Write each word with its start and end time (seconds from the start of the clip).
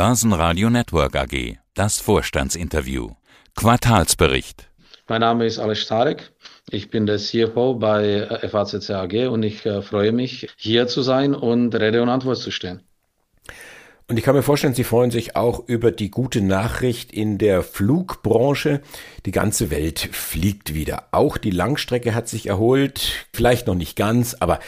Börsenradio 0.00 0.70
Network 0.70 1.14
AG. 1.14 1.58
Das 1.74 2.00
Vorstandsinterview. 2.00 3.10
Quartalsbericht. 3.54 4.66
Mein 5.08 5.20
Name 5.20 5.44
ist 5.44 5.58
Alex 5.58 5.82
Starek. 5.82 6.32
Ich 6.70 6.88
bin 6.88 7.04
der 7.04 7.18
CFO 7.18 7.74
bei 7.74 8.26
FACC 8.50 8.88
AG 8.92 9.28
und 9.28 9.42
ich 9.42 9.66
äh, 9.66 9.82
freue 9.82 10.12
mich, 10.12 10.48
hier 10.56 10.86
zu 10.86 11.02
sein 11.02 11.34
und 11.34 11.74
Rede 11.74 12.00
und 12.00 12.08
Antwort 12.08 12.38
zu 12.38 12.50
stehen. 12.50 12.80
Und 14.08 14.16
ich 14.16 14.24
kann 14.24 14.34
mir 14.34 14.42
vorstellen, 14.42 14.72
Sie 14.72 14.84
freuen 14.84 15.10
sich 15.10 15.36
auch 15.36 15.68
über 15.68 15.92
die 15.92 16.10
gute 16.10 16.40
Nachricht 16.40 17.12
in 17.12 17.36
der 17.36 17.62
Flugbranche. 17.62 18.80
Die 19.26 19.32
ganze 19.32 19.70
Welt 19.70 19.98
fliegt 20.12 20.72
wieder. 20.72 21.08
Auch 21.10 21.36
die 21.36 21.50
Langstrecke 21.50 22.14
hat 22.14 22.26
sich 22.26 22.46
erholt. 22.46 23.26
Vielleicht 23.34 23.66
noch 23.66 23.74
nicht 23.74 23.96
ganz, 23.96 24.34
aber 24.40 24.60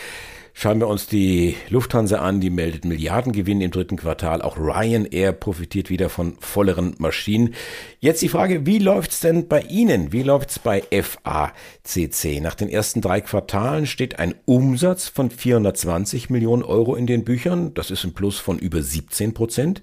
Schauen 0.55 0.81
wir 0.81 0.87
uns 0.87 1.07
die 1.07 1.57
Lufthansa 1.71 2.19
an, 2.19 2.41
die 2.41 2.51
meldet 2.51 2.85
Milliardengewinn 2.85 3.63
im 3.63 3.71
dritten 3.71 3.97
Quartal. 3.97 4.43
Auch 4.43 4.59
Ryanair 4.59 5.33
profitiert 5.33 5.89
wieder 5.89 6.11
von 6.11 6.37
volleren 6.41 6.95
Maschinen. 6.99 7.55
Jetzt 8.01 8.21
die 8.21 8.29
Frage, 8.29 8.67
wie 8.67 8.79
läuft's 8.79 9.21
denn 9.21 9.49
bei 9.49 9.63
Ihnen? 9.63 10.13
Wie 10.13 10.23
läuft's 10.23 10.59
bei 10.59 10.83
FACC? 10.91 12.41
Nach 12.43 12.55
den 12.55 12.69
ersten 12.69 13.01
drei 13.01 13.23
Quartalen 13.23 13.87
steht 13.87 14.19
ein 14.19 14.35
Umsatz 14.45 15.09
von 15.09 15.31
420 15.31 16.29
Millionen 16.29 16.63
Euro 16.63 16.97
in 16.97 17.07
den 17.07 17.25
Büchern. 17.25 17.73
Das 17.75 17.91
ist 17.91 18.05
ein 18.05 18.13
Plus 18.13 18.39
von 18.39 18.59
über 18.59 18.83
17 18.83 19.33
Prozent. 19.33 19.83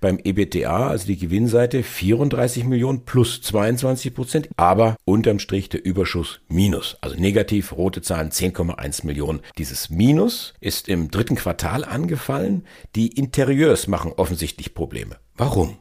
Beim 0.00 0.18
EBTA, 0.22 0.88
also 0.88 1.06
die 1.06 1.18
Gewinnseite, 1.18 1.82
34 1.82 2.64
Millionen 2.64 3.04
plus 3.04 3.40
22 3.40 4.14
Prozent. 4.14 4.48
Aber 4.56 4.96
unterm 5.06 5.38
Strich 5.38 5.70
der 5.70 5.84
Überschuss 5.84 6.40
minus. 6.48 6.98
Also 7.00 7.16
negativ, 7.16 7.72
rote 7.72 8.02
Zahlen 8.02 8.30
10,1 8.30 9.06
Millionen. 9.06 9.40
Dieses 9.56 9.88
Minus 9.88 10.09
Minus 10.10 10.54
ist 10.58 10.88
im 10.88 11.12
dritten 11.12 11.36
Quartal 11.36 11.84
angefallen. 11.84 12.66
Die 12.96 13.16
Interieurs 13.16 13.86
machen 13.86 14.12
offensichtlich 14.16 14.74
Probleme. 14.74 15.18
Warum? 15.36 15.78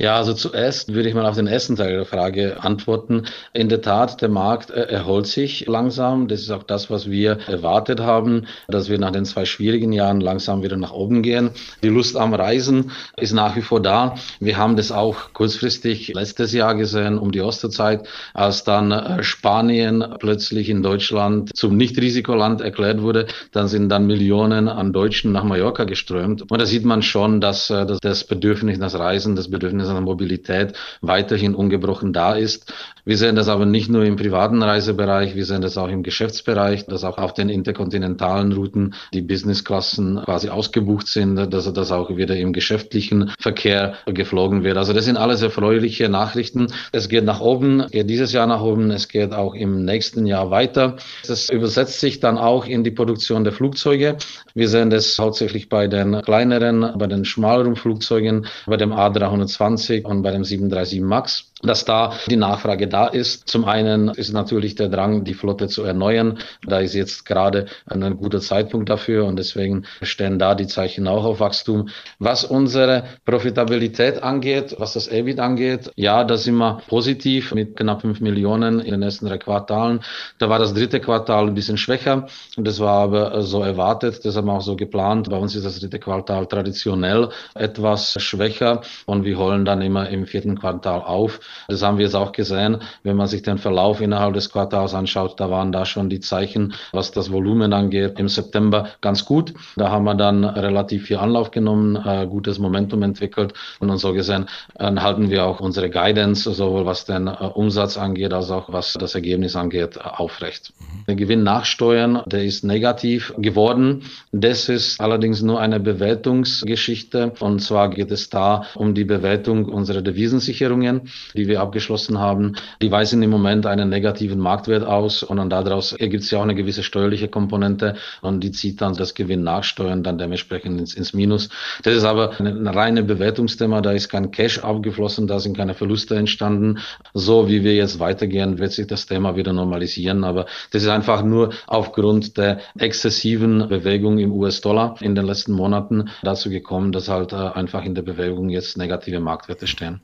Ja, 0.00 0.16
also 0.16 0.32
zuerst 0.32 0.94
würde 0.94 1.10
ich 1.10 1.14
mal 1.14 1.26
auf 1.26 1.36
den 1.36 1.46
ersten 1.46 1.76
Teil 1.76 1.92
der 1.92 2.06
Frage 2.06 2.62
antworten. 2.62 3.24
In 3.52 3.68
der 3.68 3.82
Tat, 3.82 4.22
der 4.22 4.30
Markt 4.30 4.70
äh, 4.70 4.84
erholt 4.84 5.26
sich 5.26 5.66
langsam. 5.66 6.26
Das 6.26 6.40
ist 6.40 6.50
auch 6.50 6.62
das, 6.62 6.88
was 6.88 7.10
wir 7.10 7.36
erwartet 7.46 8.00
haben, 8.00 8.46
dass 8.66 8.88
wir 8.88 8.98
nach 8.98 9.10
den 9.10 9.26
zwei 9.26 9.44
schwierigen 9.44 9.92
Jahren 9.92 10.22
langsam 10.22 10.62
wieder 10.62 10.78
nach 10.78 10.92
oben 10.92 11.20
gehen. 11.20 11.50
Die 11.82 11.88
Lust 11.88 12.16
am 12.16 12.32
Reisen 12.32 12.92
ist 13.18 13.34
nach 13.34 13.56
wie 13.56 13.60
vor 13.60 13.82
da. 13.82 14.14
Wir 14.40 14.56
haben 14.56 14.74
das 14.76 14.90
auch 14.90 15.34
kurzfristig 15.34 16.14
letztes 16.14 16.54
Jahr 16.54 16.76
gesehen, 16.76 17.18
um 17.18 17.30
die 17.30 17.42
Osterzeit, 17.42 18.08
als 18.32 18.64
dann 18.64 18.92
äh, 18.92 19.22
Spanien 19.22 20.02
plötzlich 20.18 20.70
in 20.70 20.82
Deutschland 20.82 21.54
zum 21.54 21.76
Nicht-Risikoland 21.76 22.62
erklärt 22.62 23.02
wurde. 23.02 23.26
Dann 23.52 23.68
sind 23.68 23.90
dann 23.90 24.06
Millionen 24.06 24.66
an 24.66 24.94
Deutschen 24.94 25.32
nach 25.32 25.44
Mallorca 25.44 25.84
geströmt. 25.84 26.50
Und 26.50 26.58
da 26.58 26.64
sieht 26.64 26.86
man 26.86 27.02
schon, 27.02 27.42
dass, 27.42 27.68
äh, 27.68 27.84
dass 27.84 28.00
das 28.00 28.24
Bedürfnis, 28.24 28.78
das 28.78 28.98
Reisen, 28.98 29.36
das 29.36 29.50
Bedürfnis 29.50 29.89
seiner 29.90 30.00
Mobilität 30.00 30.74
weiterhin 31.00 31.54
ungebrochen 31.54 32.12
da 32.12 32.34
ist. 32.34 32.72
Wir 33.04 33.16
sehen 33.16 33.34
das 33.34 33.48
aber 33.48 33.66
nicht 33.66 33.90
nur 33.90 34.04
im 34.04 34.16
privaten 34.16 34.62
Reisebereich, 34.62 35.34
wir 35.34 35.44
sehen 35.44 35.62
das 35.62 35.76
auch 35.76 35.88
im 35.88 36.02
Geschäftsbereich, 36.02 36.86
dass 36.86 37.02
auch 37.02 37.18
auf 37.18 37.34
den 37.34 37.48
interkontinentalen 37.48 38.52
Routen 38.52 38.94
die 39.12 39.22
Businessklassen 39.22 40.22
quasi 40.24 40.48
ausgebucht 40.48 41.08
sind, 41.08 41.36
dass 41.52 41.72
das 41.72 41.92
auch 41.92 42.14
wieder 42.16 42.36
im 42.36 42.52
geschäftlichen 42.52 43.32
Verkehr 43.38 43.94
geflogen 44.06 44.64
wird. 44.64 44.76
Also 44.76 44.92
das 44.92 45.06
sind 45.06 45.16
alles 45.16 45.42
erfreuliche 45.42 46.08
Nachrichten. 46.08 46.68
Es 46.92 47.08
geht 47.08 47.24
nach 47.24 47.40
oben, 47.40 47.86
geht 47.90 48.08
dieses 48.08 48.32
Jahr 48.32 48.46
nach 48.46 48.62
oben, 48.62 48.90
es 48.90 49.08
geht 49.08 49.32
auch 49.32 49.54
im 49.54 49.84
nächsten 49.84 50.26
Jahr 50.26 50.50
weiter. 50.50 50.96
Das 51.26 51.48
übersetzt 51.48 52.00
sich 52.00 52.20
dann 52.20 52.38
auch 52.38 52.66
in 52.66 52.84
die 52.84 52.90
Produktion 52.90 53.44
der 53.44 53.52
Flugzeuge. 53.52 54.18
Wir 54.54 54.68
sehen 54.68 54.90
das 54.90 55.18
hauptsächlich 55.18 55.68
bei 55.68 55.86
den 55.88 56.22
kleineren, 56.22 56.92
bei 56.96 57.06
den 57.06 57.24
schmaleren 57.24 57.76
Flugzeugen, 57.76 58.46
bei 58.66 58.76
dem 58.76 58.92
A320 58.92 59.79
und 59.88 60.22
bei 60.22 60.30
dem 60.30 60.44
737 60.44 61.00
MAX 61.00 61.49
dass 61.62 61.84
da 61.84 62.12
die 62.28 62.36
Nachfrage 62.36 62.88
da 62.88 63.06
ist. 63.06 63.48
Zum 63.48 63.64
einen 63.64 64.08
ist 64.08 64.32
natürlich 64.32 64.74
der 64.74 64.88
Drang, 64.88 65.24
die 65.24 65.34
Flotte 65.34 65.68
zu 65.68 65.82
erneuern. 65.82 66.38
Da 66.66 66.80
ist 66.80 66.94
jetzt 66.94 67.24
gerade 67.26 67.66
ein 67.86 68.16
guter 68.16 68.40
Zeitpunkt 68.40 68.88
dafür 68.88 69.26
und 69.26 69.36
deswegen 69.36 69.84
stehen 70.02 70.38
da 70.38 70.54
die 70.54 70.66
Zeichen 70.66 71.06
auch 71.08 71.24
auf 71.24 71.40
Wachstum. 71.40 71.88
Was 72.18 72.44
unsere 72.44 73.04
Profitabilität 73.24 74.22
angeht, 74.22 74.76
was 74.78 74.94
das 74.94 75.08
EBIT 75.08 75.40
angeht, 75.40 75.90
ja, 75.96 76.24
da 76.24 76.36
sind 76.36 76.56
wir 76.56 76.82
positiv 76.88 77.54
mit 77.54 77.76
knapp 77.76 78.00
fünf 78.02 78.20
Millionen 78.20 78.80
in 78.80 78.92
den 78.92 79.02
ersten 79.02 79.26
drei 79.26 79.38
Quartalen. 79.38 80.00
Da 80.38 80.48
war 80.48 80.58
das 80.58 80.74
dritte 80.74 81.00
Quartal 81.00 81.48
ein 81.48 81.54
bisschen 81.54 81.76
schwächer 81.76 82.26
das 82.56 82.80
war 82.80 83.02
aber 83.02 83.42
so 83.42 83.62
erwartet, 83.62 84.24
das 84.24 84.36
haben 84.36 84.46
wir 84.46 84.54
auch 84.54 84.60
so 84.60 84.76
geplant. 84.76 85.30
Bei 85.30 85.36
uns 85.36 85.54
ist 85.54 85.64
das 85.64 85.80
dritte 85.80 85.98
Quartal 85.98 86.46
traditionell 86.46 87.28
etwas 87.54 88.20
schwächer 88.22 88.82
und 89.06 89.24
wir 89.24 89.38
holen 89.38 89.64
dann 89.64 89.82
immer 89.82 90.08
im 90.08 90.26
vierten 90.26 90.58
Quartal 90.58 91.02
auf. 91.02 91.40
Das 91.68 91.82
haben 91.82 91.98
wir 91.98 92.04
jetzt 92.04 92.14
auch 92.16 92.32
gesehen. 92.32 92.78
Wenn 93.02 93.16
man 93.16 93.26
sich 93.26 93.42
den 93.42 93.58
Verlauf 93.58 94.00
innerhalb 94.00 94.34
des 94.34 94.50
Quartals 94.50 94.94
anschaut, 94.94 95.38
da 95.38 95.50
waren 95.50 95.72
da 95.72 95.84
schon 95.84 96.08
die 96.08 96.20
Zeichen, 96.20 96.74
was 96.92 97.10
das 97.12 97.30
Volumen 97.30 97.72
angeht, 97.72 98.18
im 98.18 98.28
September 98.28 98.88
ganz 99.00 99.24
gut. 99.24 99.54
Da 99.76 99.90
haben 99.90 100.04
wir 100.04 100.14
dann 100.14 100.44
relativ 100.44 101.06
viel 101.06 101.18
Anlauf 101.18 101.50
genommen, 101.50 101.96
äh, 101.96 102.26
gutes 102.26 102.58
Momentum 102.58 103.02
entwickelt 103.02 103.54
und 103.78 103.96
so 103.98 104.12
gesehen 104.12 104.46
äh, 104.78 104.94
halten 104.96 105.30
wir 105.30 105.44
auch 105.44 105.60
unsere 105.60 105.90
Guidance, 105.90 106.52
sowohl 106.52 106.86
was 106.86 107.04
den 107.04 107.26
äh, 107.26 107.30
Umsatz 107.30 107.96
angeht, 107.96 108.32
als 108.32 108.50
auch 108.50 108.72
was 108.72 108.94
das 108.94 109.14
Ergebnis 109.14 109.56
angeht, 109.56 110.00
aufrecht. 110.00 110.72
Mhm. 110.78 111.04
Der 111.06 111.14
Gewinn 111.16 111.42
nachsteuern, 111.42 112.22
der 112.26 112.44
ist 112.44 112.64
negativ 112.64 113.34
geworden. 113.38 114.02
Das 114.32 114.68
ist 114.68 115.00
allerdings 115.00 115.42
nur 115.42 115.60
eine 115.60 115.80
Bewertungsgeschichte 115.80 117.32
und 117.40 117.60
zwar 117.60 117.90
geht 117.90 118.10
es 118.10 118.30
da 118.30 118.64
um 118.74 118.94
die 118.94 119.04
Bewertung 119.04 119.66
unserer 119.66 120.02
Devisensicherungen 120.02 121.02
die 121.34 121.39
wir 121.48 121.60
abgeschlossen 121.60 122.18
haben, 122.18 122.54
die 122.82 122.90
weisen 122.90 123.22
im 123.22 123.30
Moment 123.30 123.66
einen 123.66 123.88
negativen 123.88 124.38
Marktwert 124.38 124.84
aus 124.84 125.22
und 125.22 125.36
dann 125.36 125.50
daraus 125.50 125.92
ergibt 125.92 126.24
sich 126.24 126.36
auch 126.36 126.42
eine 126.42 126.54
gewisse 126.54 126.82
steuerliche 126.82 127.28
Komponente 127.28 127.96
und 128.20 128.40
die 128.42 128.50
zieht 128.50 128.80
dann 128.80 128.94
das 128.94 129.14
Gewinn 129.14 129.42
nachsteuern 129.42 130.02
dann 130.02 130.18
dementsprechend 130.18 130.80
ins, 130.80 130.94
ins 130.94 131.12
Minus. 131.12 131.48
Das 131.82 131.94
ist 131.94 132.04
aber 132.04 132.38
ein 132.40 132.66
reine 132.66 133.02
Bewertungsthema, 133.02 133.80
da 133.80 133.92
ist 133.92 134.08
kein 134.08 134.30
Cash 134.30 134.58
abgeflossen, 134.60 135.26
da 135.26 135.38
sind 135.40 135.56
keine 135.56 135.74
Verluste 135.74 136.16
entstanden. 136.16 136.78
So 137.14 137.48
wie 137.48 137.64
wir 137.64 137.74
jetzt 137.74 137.98
weitergehen, 137.98 138.58
wird 138.58 138.72
sich 138.72 138.86
das 138.86 139.06
Thema 139.06 139.36
wieder 139.36 139.52
normalisieren, 139.52 140.24
aber 140.24 140.46
das 140.72 140.82
ist 140.82 140.88
einfach 140.88 141.22
nur 141.22 141.50
aufgrund 141.66 142.36
der 142.36 142.60
exzessiven 142.78 143.68
Bewegung 143.68 144.18
im 144.18 144.32
US-Dollar 144.32 144.96
in 145.00 145.14
den 145.14 145.26
letzten 145.26 145.52
Monaten 145.52 146.10
dazu 146.22 146.50
gekommen, 146.50 146.92
dass 146.92 147.08
halt 147.08 147.32
äh, 147.32 147.36
einfach 147.36 147.84
in 147.84 147.94
der 147.94 148.02
Bewegung 148.02 148.48
jetzt 148.48 148.76
negative 148.76 149.20
Marktwerte 149.20 149.66
stehen. 149.66 150.00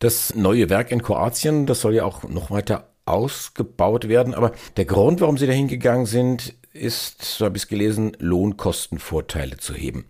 Das 0.00 0.34
neue 0.34 0.70
Werk 0.70 0.90
in 0.92 1.02
Kroatien, 1.02 1.66
das 1.66 1.82
soll 1.82 1.94
ja 1.94 2.04
auch 2.04 2.24
noch 2.24 2.50
weiter 2.50 2.88
ausgebaut 3.04 4.08
werden. 4.08 4.34
Aber 4.34 4.52
der 4.78 4.86
Grund, 4.86 5.20
warum 5.20 5.36
Sie 5.36 5.46
da 5.46 5.52
hingegangen 5.52 6.06
sind, 6.06 6.54
ist, 6.72 7.22
so 7.22 7.44
habe 7.44 7.58
ich 7.58 7.64
es 7.64 7.68
gelesen, 7.68 8.16
Lohnkostenvorteile 8.18 9.58
zu 9.58 9.74
heben. 9.74 10.06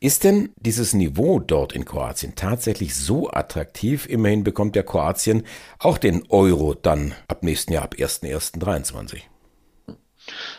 Ist 0.00 0.24
denn 0.24 0.50
dieses 0.56 0.92
Niveau 0.92 1.38
dort 1.38 1.72
in 1.72 1.84
Kroatien 1.84 2.34
tatsächlich 2.34 2.96
so 2.96 3.30
attraktiv? 3.30 4.06
Immerhin 4.06 4.42
bekommt 4.42 4.74
ja 4.74 4.82
Kroatien 4.82 5.44
auch 5.78 5.98
den 5.98 6.24
Euro 6.30 6.74
dann 6.74 7.14
ab 7.28 7.44
nächsten 7.44 7.74
Jahr, 7.74 7.84
ab 7.84 7.94
1.1.23. 7.96 9.20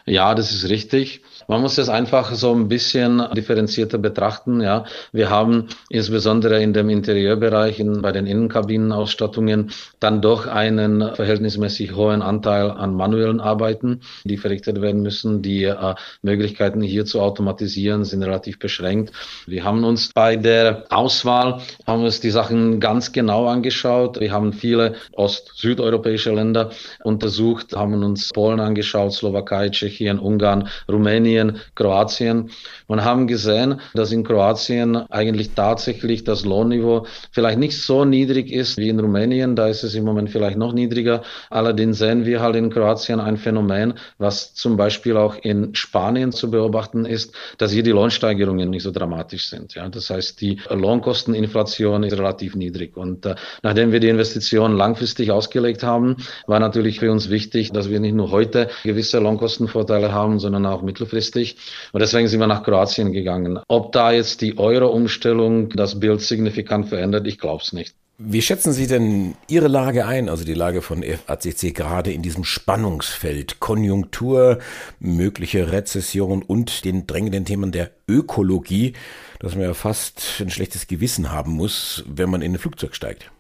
Ja, 0.09 0.34
das 0.34 0.52
ist 0.52 0.68
richtig. 0.70 1.22
Man 1.47 1.62
muss 1.62 1.75
das 1.75 1.88
einfach 1.88 2.34
so 2.34 2.52
ein 2.52 2.68
bisschen 2.68 3.24
differenzierter 3.36 4.00
betrachten. 4.00 4.59
Ja, 4.59 4.86
wir 5.12 5.30
haben 5.30 5.68
insbesondere 5.90 6.62
in 6.62 6.74
dem 6.74 6.90
Interieurbereich, 6.90 7.80
in, 7.80 8.02
bei 8.02 8.12
den 8.12 8.25
Innenkabinenausstattungen, 8.25 9.72
dann 10.00 10.22
doch 10.22 10.48
einen 10.48 11.16
verhältnismäßig 11.16 11.96
hohen 11.96 12.24
Anteil 12.24 12.72
an 12.72 12.96
manuellen 12.96 13.40
Arbeiten, 13.40 14.02
die 14.24 14.38
verrichtet 14.38 14.81
werden 14.81 15.03
müssen. 15.03 15.44
Die 15.44 15.64
äh, 15.66 15.96
Möglichkeiten 16.24 16.81
hier 16.81 17.06
zu 17.06 17.22
automatisieren 17.22 18.03
sind 18.03 18.24
relativ 18.24 18.58
beschränkt. 18.58 19.12
Wir 19.46 19.64
haben 19.64 19.84
uns 19.84 20.12
bei 20.14 20.38
der 20.38 20.86
Auswahl 20.90 21.62
haben 21.86 22.04
uns 22.04 22.19
die 22.19 22.31
Sachen 22.31 22.80
ganz 22.80 23.12
genau 23.12 23.45
angeschaut. 23.45 24.19
Wir 24.19 24.31
haben 24.31 24.54
viele 24.54 24.95
ost-südeuropäische 25.13 26.31
Länder 26.31 26.72
untersucht, 27.04 27.75
haben 27.75 28.04
uns 28.04 28.30
Polen 28.34 28.60
angeschaut, 28.60 29.13
Slowakei, 29.13 29.69
Tschechien, 29.69 29.99
Ungarn, 30.07 30.69
Rumänien 30.90 31.57
Kroatien 31.75 32.50
und 32.88 33.04
haben 33.04 33.28
gesehen, 33.28 33.81
dass 33.94 34.12
in 34.12 34.24
Kroatien 34.24 34.96
eigentlich 34.96 35.51
tatsächlich 35.51 36.24
das 36.24 36.46
Lohnniveau 36.46 37.06
vielleicht 37.31 37.60
nicht 37.60 37.81
so 37.81 38.06
niedrig 38.06 38.51
ist 38.51 38.78
wie 38.78 38.90
in 38.90 39.00
Rumänien. 39.00 39.56
Da 39.56 39.68
ist 39.68 39.84
es 39.84 39.96
im 39.96 40.06
Moment 40.06 40.30
vielleicht 40.30 40.57
noch 40.57 40.74
niedriger. 40.74 41.22
Allerdings 41.50 41.98
sehen 41.98 42.25
wir 42.25 42.42
halt 42.42 42.56
in 42.56 42.69
Kroatien 42.69 43.19
ein 43.19 43.38
Phänomen, 43.38 43.94
was 44.18 44.54
zum 44.54 44.78
Beispiel 44.78 45.18
auch 45.18 45.36
in 45.36 45.75
Spanien 45.75 46.31
zu 46.31 46.50
beobachten 46.51 47.06
ist, 47.06 47.34
dass 47.57 47.72
hier 47.72 47.84
die 47.84 47.92
Lohnsteigerungen 47.92 48.69
nicht 48.69 48.84
so 48.84 48.92
dramatisch 48.92 49.50
sind. 49.50 49.75
Ja, 49.75 49.88
das 49.90 50.10
heißt, 50.10 50.40
die 50.42 50.60
Lohnkosteninflation 50.69 52.04
ist 52.04 52.18
relativ 52.18 52.56
niedrig. 52.56 52.98
Und 52.98 53.25
äh, 53.25 53.36
nachdem 53.63 53.92
wir 53.92 54.00
die 54.00 54.10
Investitionen 54.10 54.75
langfristig 54.75 55.31
ausgelegt 55.31 55.84
haben, 55.84 56.18
war 56.48 56.60
natürlich 56.60 57.00
für 57.00 57.12
uns 57.12 57.30
wichtig, 57.30 57.72
dass 57.72 57.90
wir 57.90 58.00
nicht 58.00 58.16
nur 58.16 58.31
heute 58.31 58.69
gewisse 58.84 59.19
Lohnkosten 59.19 59.68
Kostenvorteile 59.89 60.13
haben, 60.13 60.39
sondern 60.39 60.65
auch 60.65 60.81
mittelfristig. 60.81 61.57
Und 61.91 62.01
deswegen 62.01 62.27
sind 62.27 62.39
wir 62.39 62.47
nach 62.47 62.63
Kroatien 62.63 63.12
gegangen. 63.12 63.59
Ob 63.68 63.91
da 63.91 64.12
jetzt 64.12 64.41
die 64.41 64.57
Euro-Umstellung 64.57 65.69
das 65.69 66.00
Bild 66.00 66.21
signifikant 66.21 66.88
verändert, 66.88 67.27
ich 67.27 67.39
glaube 67.39 67.63
es 67.63 67.74
nicht. 67.74 67.95
Wie 68.21 68.41
schätzen 68.41 68.74
Sie 68.74 68.86
denn 68.86 69.36
Ihre 69.47 69.69
Lage 69.69 70.06
ein, 70.06 70.27
also 70.27 70.44
die 70.44 70.53
Lage 70.53 70.81
von 70.81 71.03
FACC 71.03 71.74
gerade 71.74 72.12
in 72.12 72.21
diesem 72.21 72.44
Spannungsfeld 72.44 73.62
Konjunktur, 73.62 74.59
mögliche 75.00 75.71
Rezession 75.71 76.44
und 76.44 76.83
den 76.83 77.07
drängenden 77.07 77.45
Themen 77.45 77.71
der 77.71 77.91
Ökologie, 78.09 78.94
dass 79.39 79.56
man 79.56 79.63
ja 79.63 79.74
fast 79.74 80.41
ein 80.41 80.50
schlechtes 80.50 80.88
Gewissen 80.88 81.31
haben 81.31 81.53
muss, 81.53 82.03
wenn 82.13 82.30
man 82.30 82.41
in 82.41 82.53
ein 82.53 82.59
Flugzeug 82.59 82.94
steigt? 82.94 83.31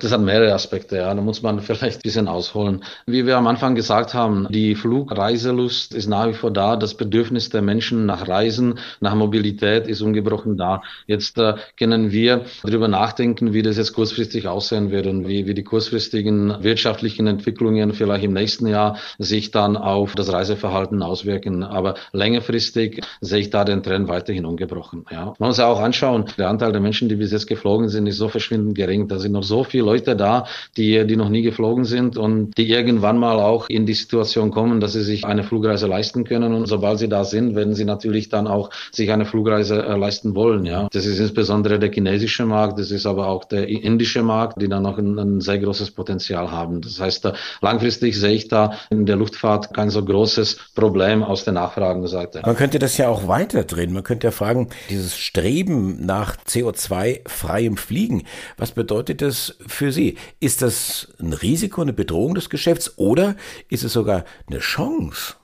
Das 0.00 0.12
hat 0.12 0.20
mehrere 0.20 0.52
Aspekte, 0.52 0.96
ja. 0.96 1.14
Da 1.14 1.20
muss 1.20 1.42
man 1.42 1.60
vielleicht 1.60 1.98
ein 1.98 2.02
bisschen 2.02 2.28
ausholen. 2.28 2.84
Wie 3.06 3.26
wir 3.26 3.36
am 3.36 3.46
Anfang 3.46 3.74
gesagt 3.74 4.14
haben, 4.14 4.46
die 4.50 4.74
Flugreiselust 4.74 5.94
ist 5.94 6.08
nach 6.08 6.28
wie 6.28 6.34
vor 6.34 6.50
da. 6.50 6.76
Das 6.76 6.94
Bedürfnis 6.94 7.50
der 7.50 7.62
Menschen 7.62 8.06
nach 8.06 8.28
Reisen, 8.28 8.78
nach 9.00 9.14
Mobilität 9.14 9.86
ist 9.86 10.00
ungebrochen 10.00 10.56
da. 10.56 10.82
Jetzt 11.06 11.38
äh, 11.38 11.54
können 11.78 12.12
wir 12.12 12.44
darüber 12.62 12.88
nachdenken, 12.88 13.52
wie 13.52 13.62
das 13.62 13.76
jetzt 13.76 13.92
kurzfristig 13.92 14.46
aussehen 14.46 14.90
wird 14.90 15.06
und 15.06 15.26
wie, 15.26 15.46
wie 15.46 15.54
die 15.54 15.64
kurzfristigen 15.64 16.62
wirtschaftlichen 16.62 17.26
Entwicklungen 17.26 17.92
vielleicht 17.92 18.24
im 18.24 18.32
nächsten 18.32 18.66
Jahr 18.66 18.98
sich 19.18 19.50
dann 19.50 19.76
auf 19.76 20.14
das 20.14 20.32
Reiseverhalten 20.32 21.02
auswirken. 21.02 21.62
Aber 21.62 21.94
längerfristig 22.12 23.02
sehe 23.20 23.40
ich 23.40 23.50
da 23.50 23.64
den 23.64 23.82
Trend 23.82 24.08
weiterhin 24.08 24.44
ungebrochen, 24.44 25.04
ja. 25.10 25.34
Man 25.38 25.48
muss 25.48 25.58
ja 25.58 25.66
auch 25.66 25.80
anschauen, 25.80 26.26
der 26.36 26.48
Anteil 26.48 26.72
der 26.72 26.80
Menschen, 26.80 27.08
die 27.08 27.16
bis 27.16 27.32
jetzt 27.32 27.46
geflogen 27.46 27.88
sind, 27.88 28.06
ist 28.06 28.18
so 28.18 28.28
verschwindend 28.28 28.74
gering. 28.74 29.08
Da 29.08 29.18
sind 29.18 29.32
noch 29.32 29.42
so 29.42 29.64
viele 29.64 29.84
Leute 29.88 30.16
da, 30.16 30.44
die, 30.76 31.06
die 31.06 31.16
noch 31.16 31.30
nie 31.30 31.42
geflogen 31.42 31.84
sind 31.84 32.16
und 32.16 32.56
die 32.58 32.68
irgendwann 32.68 33.18
mal 33.18 33.38
auch 33.40 33.68
in 33.68 33.86
die 33.86 33.94
Situation 33.94 34.50
kommen, 34.50 34.80
dass 34.80 34.92
sie 34.92 35.02
sich 35.02 35.24
eine 35.24 35.44
Flugreise 35.44 35.86
leisten 35.86 36.24
können. 36.24 36.52
Und 36.52 36.66
sobald 36.66 36.98
sie 36.98 37.08
da 37.08 37.24
sind, 37.24 37.54
werden 37.54 37.74
sie 37.74 37.84
natürlich 37.84 38.28
dann 38.28 38.46
auch 38.46 38.70
sich 38.92 39.10
eine 39.10 39.24
Flugreise 39.24 39.82
äh, 39.82 39.96
leisten 39.96 40.34
wollen. 40.34 40.64
Ja, 40.66 40.88
das 40.92 41.06
ist 41.06 41.18
insbesondere 41.20 41.78
der 41.78 41.90
chinesische 41.90 42.44
Markt, 42.44 42.78
das 42.78 42.90
ist 42.90 43.06
aber 43.06 43.28
auch 43.28 43.44
der 43.44 43.68
indische 43.68 44.22
Markt, 44.22 44.60
die 44.60 44.68
dann 44.68 44.82
noch 44.82 44.98
ein, 44.98 45.18
ein 45.18 45.40
sehr 45.40 45.58
großes 45.58 45.92
Potenzial 45.92 46.50
haben. 46.50 46.80
Das 46.80 47.00
heißt, 47.00 47.24
äh, 47.24 47.32
langfristig 47.62 48.18
sehe 48.18 48.34
ich 48.34 48.48
da 48.48 48.74
in 48.90 49.06
der 49.06 49.16
Luftfahrt 49.16 49.72
kein 49.74 49.90
so 49.90 50.04
großes 50.04 50.58
Problem 50.74 51.22
aus 51.22 51.44
der 51.44 51.54
Nachfragenseite. 51.54 52.42
Man 52.44 52.56
könnte 52.56 52.78
das 52.78 52.98
ja 52.98 53.08
auch 53.08 53.26
weiterdrehen. 53.26 53.92
Man 53.92 54.02
könnte 54.02 54.26
ja 54.26 54.30
fragen, 54.32 54.68
dieses 54.90 55.16
Streben 55.16 56.04
nach 56.04 56.36
CO2-freiem 56.36 57.76
Fliegen, 57.76 58.24
was 58.56 58.72
bedeutet 58.72 59.22
das 59.22 59.56
für 59.66 59.77
Sie? 59.92 60.16
Ist 60.40 60.62
das 60.62 61.08
ein 61.18 61.32
Risiko, 61.32 61.82
eine 61.82 61.92
Bedrohung 61.92 62.34
des 62.34 62.50
Geschäfts 62.50 62.98
oder 62.98 63.36
ist 63.68 63.84
es 63.84 63.92
sogar 63.92 64.24
eine 64.48 64.58
Chance? 64.58 65.34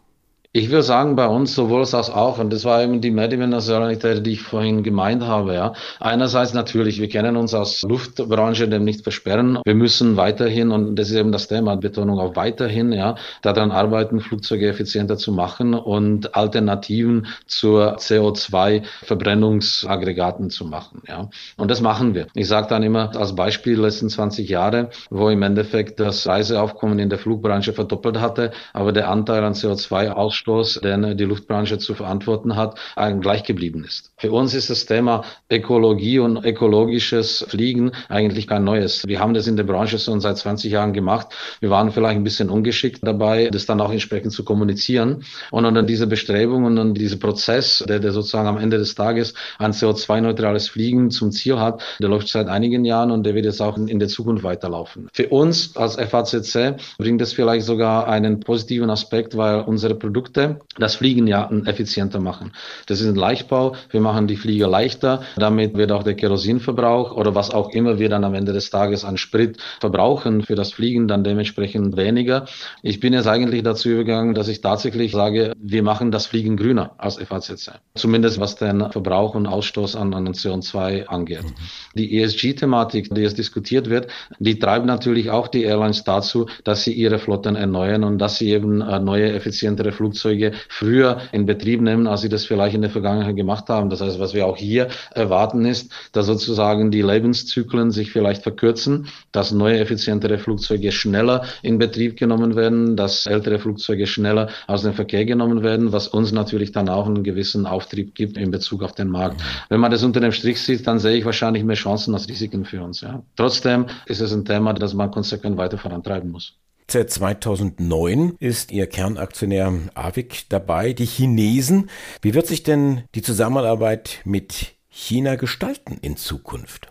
Ich 0.56 0.70
würde 0.70 0.84
sagen, 0.84 1.16
bei 1.16 1.26
uns 1.26 1.52
sowohl 1.52 1.80
als 1.80 1.94
auch. 1.94 2.38
Und 2.38 2.52
das 2.52 2.64
war 2.64 2.80
eben 2.80 3.00
die 3.00 3.10
Medidimensionalität, 3.10 4.24
die 4.24 4.34
ich 4.34 4.42
vorhin 4.42 4.84
gemeint 4.84 5.24
habe. 5.24 5.52
Ja. 5.52 5.72
Einerseits 5.98 6.54
natürlich, 6.54 7.00
wir 7.00 7.08
kennen 7.08 7.36
uns 7.36 7.54
als 7.54 7.82
Luftbranche 7.82 8.68
dem 8.68 8.84
nicht 8.84 9.02
versperren. 9.02 9.58
Wir 9.64 9.74
müssen 9.74 10.16
weiterhin, 10.16 10.70
und 10.70 10.94
das 10.94 11.10
ist 11.10 11.16
eben 11.16 11.32
das 11.32 11.48
Thema, 11.48 11.74
Betonung 11.74 12.20
auf 12.20 12.36
weiterhin, 12.36 12.92
ja, 12.92 13.16
daran 13.42 13.72
arbeiten, 13.72 14.20
Flugzeuge 14.20 14.68
effizienter 14.68 15.16
zu 15.16 15.32
machen 15.32 15.74
und 15.74 16.36
Alternativen 16.36 17.26
zur 17.48 17.96
CO2-Verbrennungsaggregaten 17.96 20.50
zu 20.50 20.66
machen. 20.66 21.02
Ja. 21.08 21.30
Und 21.56 21.68
das 21.68 21.80
machen 21.80 22.14
wir. 22.14 22.28
Ich 22.34 22.46
sage 22.46 22.68
dann 22.68 22.84
immer 22.84 23.10
als 23.16 23.34
Beispiel 23.34 23.80
letzten 23.80 24.08
20 24.08 24.48
Jahre, 24.48 24.90
wo 25.10 25.30
im 25.30 25.42
Endeffekt 25.42 25.98
das 25.98 26.28
Reiseaufkommen 26.28 27.00
in 27.00 27.08
der 27.08 27.18
Flugbranche 27.18 27.72
verdoppelt 27.72 28.20
hatte, 28.20 28.52
aber 28.72 28.92
der 28.92 29.10
Anteil 29.10 29.42
an 29.42 29.54
CO2-Ausstoß 29.54 30.44
Ausstoß, 30.44 30.81
den 30.82 31.17
die 31.17 31.25
Luftbranche 31.25 31.79
zu 31.79 31.94
verantworten 31.94 32.56
hat, 32.56 32.79
gleich 33.20 33.44
geblieben 33.44 33.85
ist. 33.85 34.12
Für 34.19 34.32
uns 34.32 34.55
ist 34.55 34.70
das 34.70 34.87
Thema 34.87 35.25
Ökologie 35.50 36.19
und 36.19 36.44
ökologisches 36.44 37.44
Fliegen 37.49 37.93
eigentlich 38.08 38.46
kein 38.46 38.64
neues. 38.64 39.06
Wir 39.06 39.20
haben 39.20 39.35
das 39.35 39.46
in 39.46 39.56
der 39.56 39.64
Branche 39.64 39.99
schon 39.99 40.20
seit 40.20 40.37
20 40.37 40.70
Jahren 40.70 40.93
gemacht. 40.93 41.29
Wir 41.61 41.70
waren 41.70 41.91
vielleicht 41.91 42.17
ein 42.17 42.25
bisschen 42.25 42.50
ungeschickt 42.50 43.00
dabei, 43.02 43.49
das 43.50 43.67
dann 43.67 43.81
auch 43.81 43.91
entsprechend 43.91 44.32
zu 44.32 44.44
kommunizieren. 44.44 45.25
Und 45.50 45.64
dann 45.64 45.87
diese 45.87 46.06
Bestrebung 46.06 46.64
und 46.64 46.76
dann 46.76 46.94
dieser 46.94 47.17
Prozess, 47.17 47.85
der, 47.88 47.99
der 47.99 48.12
sozusagen 48.12 48.49
am 48.49 48.58
Ende 48.58 48.79
des 48.79 48.94
Tages 48.94 49.35
ein 49.58 49.73
CO2-neutrales 49.73 50.69
Fliegen 50.69 51.11
zum 51.11 51.32
Ziel 51.32 51.58
hat, 51.58 51.82
der 52.00 52.08
läuft 52.08 52.29
seit 52.29 52.49
einigen 52.49 52.85
Jahren 52.85 53.11
und 53.11 53.25
der 53.25 53.35
wird 53.35 53.47
jetzt 53.47 53.62
auch 53.62 53.76
in 53.76 53.99
der 53.99 54.08
Zukunft 54.08 54.44
weiterlaufen. 54.44 55.08
Für 55.12 55.29
uns 55.29 55.76
als 55.76 55.97
FACC 55.97 56.76
bringt 56.99 57.20
das 57.20 57.32
vielleicht 57.32 57.64
sogar 57.64 58.08
einen 58.08 58.40
positiven 58.40 58.90
Aspekt, 58.90 59.37
weil 59.37 59.61
unsere 59.61 59.94
Produkte 59.94 60.33
Produkte 60.34 60.64
das 60.76 60.96
Fliegen 60.96 61.26
ja 61.26 61.48
effizienter 61.66 62.20
machen. 62.20 62.52
Das 62.86 63.00
ist 63.00 63.06
ein 63.06 63.14
Leichtbau. 63.14 63.76
Wir 63.90 64.00
machen 64.00 64.26
die 64.26 64.36
Flieger 64.36 64.66
leichter. 64.66 65.22
Damit 65.36 65.76
wird 65.76 65.92
auch 65.92 66.02
der 66.02 66.14
Kerosinverbrauch 66.14 67.12
oder 67.12 67.34
was 67.34 67.50
auch 67.50 67.70
immer 67.70 67.98
wir 67.98 68.08
dann 68.08 68.25
am 68.25 68.34
Ende 68.34 68.52
des 68.52 68.70
Tages 68.70 69.04
an 69.04 69.16
Sprit 69.16 69.58
verbrauchen 69.81 70.42
für 70.42 70.56
das 70.56 70.72
Fliegen 70.72 71.06
dann 71.06 71.22
dementsprechend 71.22 71.96
weniger. 71.96 72.46
Ich 72.82 72.98
bin 72.98 73.12
jetzt 73.12 73.28
eigentlich 73.28 73.62
dazu 73.62 73.88
übergegangen, 73.88 74.34
dass 74.34 74.48
ich 74.48 74.60
tatsächlich 74.60 75.12
sage, 75.12 75.52
wir 75.56 75.82
machen 75.82 76.10
das 76.10 76.26
Fliegen 76.26 76.56
grüner 76.56 76.92
als 76.98 77.16
FACC. 77.16 77.78
Zumindest 77.94 78.40
was 78.40 78.56
den 78.56 78.90
Verbrauch 78.90 79.34
und 79.37 79.46
Ausstoß 79.46 79.94
an, 79.94 80.12
an 80.12 80.26
CO2 80.32 81.06
angeht. 81.06 81.44
Mhm. 81.44 81.54
Die 81.94 82.20
ESG-Thematik, 82.20 83.14
die 83.14 83.20
jetzt 83.20 83.38
diskutiert 83.38 83.88
wird, 83.88 84.08
die 84.40 84.58
treibt 84.58 84.87
natürlich 84.87 85.30
auch 85.30 85.46
die 85.46 85.62
Airlines 85.62 86.02
dazu, 86.02 86.46
dass 86.64 86.82
sie 86.82 86.92
ihre 86.92 87.19
Flotten 87.19 87.54
erneuern 87.54 88.02
und 88.02 88.19
dass 88.19 88.38
sie 88.38 88.50
eben 88.50 88.80
äh, 88.80 88.98
neue, 88.98 89.32
effizientere 89.32 89.92
Flugzeuge 89.92 90.24
Flugzeuge 90.25 90.53
früher 90.69 91.19
in 91.32 91.44
Betrieb 91.44 91.81
nehmen, 91.81 92.06
als 92.06 92.23
sie 92.23 92.29
das 92.29 92.47
vielleicht 92.47 92.75
in 92.75 92.81
der 92.81 92.91
Vergangenheit 92.91 93.37
gemacht 93.37 93.69
haben. 93.69 93.91
Das 93.91 94.00
heißt, 94.00 94.19
was 94.19 94.32
wir 94.32 94.47
auch 94.47 94.56
hier 94.56 94.88
erwarten 95.15 95.65
ist, 95.67 95.93
dass 96.12 96.26
sozusagen 96.26 96.91
die 96.91 97.03
Lebenszyklen 97.03 97.91
sich 97.91 98.11
vielleicht 98.11 98.43
verkürzen, 98.43 99.09
dass 99.32 99.53
neue, 99.53 99.79
effizientere 99.79 100.38
Flugzeuge 100.38 100.93
schneller 100.93 101.44
in 101.62 101.79
Betrieb 101.79 102.17
genommen 102.17 102.56
werden, 102.56 102.97
dass 102.97 103.26
ältere 103.26 103.59
Flugzeuge 103.59 104.06
schneller 104.06 104.49
aus 104.67 104.82
dem 104.82 104.94
Verkehr 104.94 105.25
genommen 105.25 105.62
werden, 105.62 105.93
was 105.93 106.09
uns 106.09 106.32
natürlich 106.32 106.73
dann 106.73 106.88
auch 106.88 107.06
einen 107.06 107.23
gewissen 107.23 107.67
Auftrieb 107.67 108.15
gibt 108.15 108.38
in 108.38 108.50
Bezug 108.50 108.82
auf 108.82 108.93
den 108.93 109.09
Markt. 109.09 109.43
Wenn 109.69 109.81
man 109.81 109.91
das 109.91 110.03
unter 110.03 110.21
dem 110.21 110.32
Strich 110.32 110.61
sieht, 110.61 110.87
dann 110.87 110.99
sehe 110.99 111.17
ich 111.17 111.25
wahrscheinlich 111.25 111.65
mehr 111.65 111.76
Chancen 111.76 112.15
als 112.15 112.29
Risiken 112.29 112.65
für 112.65 112.82
uns. 112.82 113.03
Ja. 113.03 113.23
Trotzdem 113.37 113.87
ist 114.06 114.21
es 114.21 114.32
ein 114.32 114.44
Thema, 114.44 114.73
das 114.73 114.94
man 114.94 115.11
konsequent 115.11 115.56
weiter 115.56 115.79
vorantreiben 115.79 116.31
muss. 116.31 116.55
Seit 116.90 117.10
2009 117.10 118.36
ist 118.38 118.70
Ihr 118.70 118.86
Kernaktionär 118.86 119.72
AVIC 119.94 120.48
dabei, 120.48 120.92
die 120.92 121.06
Chinesen. 121.06 121.90
Wie 122.22 122.34
wird 122.34 122.46
sich 122.46 122.62
denn 122.62 123.04
die 123.14 123.22
Zusammenarbeit 123.22 124.20
mit 124.25 124.75
China 124.88 125.36
gestalten 125.36 125.98
in 126.02 126.16
Zukunft? 126.16 126.90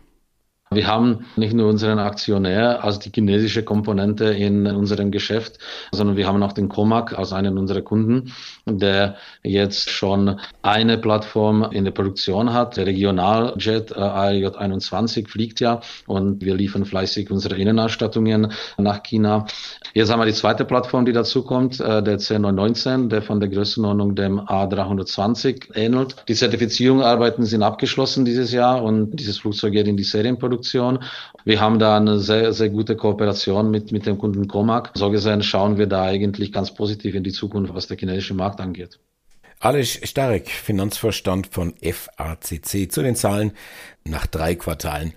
Wir 0.75 0.87
haben 0.87 1.25
nicht 1.35 1.53
nur 1.53 1.69
unseren 1.69 1.99
Aktionär 1.99 2.83
als 2.83 2.99
die 2.99 3.11
chinesische 3.13 3.63
Komponente 3.63 4.25
in 4.25 4.65
unserem 4.67 5.11
Geschäft, 5.11 5.59
sondern 5.91 6.17
wir 6.17 6.27
haben 6.27 6.41
auch 6.41 6.53
den 6.53 6.69
Comac 6.69 7.17
als 7.17 7.33
einen 7.33 7.57
unserer 7.57 7.81
Kunden, 7.81 8.33
der 8.65 9.15
jetzt 9.43 9.89
schon 9.89 10.39
eine 10.61 10.97
Plattform 10.97 11.63
in 11.71 11.85
der 11.85 11.91
Produktion 11.91 12.53
hat. 12.53 12.77
Der 12.77 12.85
Regionaljet 12.85 13.91
äh, 13.91 13.95
AJ21 13.95 15.27
fliegt 15.27 15.59
ja 15.59 15.81
und 16.07 16.43
wir 16.43 16.55
liefern 16.55 16.85
fleißig 16.85 17.29
unsere 17.29 17.55
Innenausstattungen 17.55 18.51
nach 18.77 19.03
China. 19.03 19.45
Jetzt 19.93 20.11
haben 20.11 20.19
wir 20.19 20.25
die 20.25 20.33
zweite 20.33 20.65
Plattform, 20.65 21.05
die 21.05 21.13
dazu 21.13 21.43
kommt, 21.43 21.79
äh, 21.79 22.01
der 22.01 22.19
C919, 22.19 23.09
der 23.09 23.21
von 23.21 23.39
der 23.39 23.49
Größenordnung 23.49 24.15
dem 24.15 24.39
A320 24.39 25.75
ähnelt. 25.75 26.15
Die 26.27 26.33
Zertifizierungsarbeiten 26.33 27.45
sind 27.45 27.63
abgeschlossen 27.63 28.25
dieses 28.25 28.51
Jahr 28.51 28.83
und 28.83 29.11
dieses 29.19 29.37
Flugzeug 29.37 29.73
geht 29.73 29.87
in 29.87 29.97
die 29.97 30.03
Serienproduktion. 30.03 30.63
Produktion. 30.63 30.99
Wir 31.45 31.59
haben 31.59 31.79
da 31.79 31.97
eine 31.97 32.19
sehr, 32.19 32.53
sehr 32.53 32.69
gute 32.69 32.95
Kooperation 32.95 33.69
mit, 33.71 33.91
mit 33.91 34.05
dem 34.05 34.17
Kunden 34.17 34.47
Comac. 34.47 34.91
So 34.95 35.09
gesehen 35.09 35.43
schauen 35.43 35.77
wir 35.77 35.87
da 35.87 36.03
eigentlich 36.03 36.51
ganz 36.51 36.73
positiv 36.73 37.15
in 37.15 37.23
die 37.23 37.31
Zukunft, 37.31 37.73
was 37.73 37.87
der 37.87 37.97
chinesische 37.97 38.33
Markt 38.33 38.59
angeht. 38.59 38.99
Alex 39.59 39.99
Starek, 40.03 40.49
Finanzvorstand 40.49 41.47
von 41.47 41.73
FACC 41.81 42.91
zu 42.91 43.01
den 43.01 43.15
Zahlen 43.15 43.53
nach 44.03 44.27
drei 44.27 44.55
Quartalen. 44.55 45.13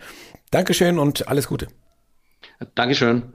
Dankeschön 0.50 0.98
und 0.98 1.28
alles 1.28 1.48
Gute. 1.48 1.68
Dankeschön. 2.74 3.34